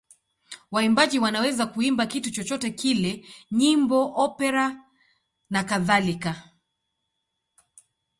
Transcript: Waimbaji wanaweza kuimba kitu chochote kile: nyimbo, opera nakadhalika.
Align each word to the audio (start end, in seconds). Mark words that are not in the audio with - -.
Waimbaji 0.71 1.19
wanaweza 1.19 1.65
kuimba 1.65 2.05
kitu 2.05 2.31
chochote 2.31 2.69
kile: 2.71 3.25
nyimbo, 3.51 4.13
opera 4.15 4.77
nakadhalika. 5.49 6.49